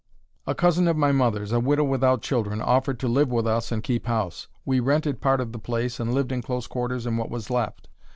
[0.47, 3.83] "A cousin of my mother's, a widow without children, offered to live with us and
[3.83, 4.47] keep house.
[4.65, 7.87] We rented part of the place and lived in close quarters in what was left.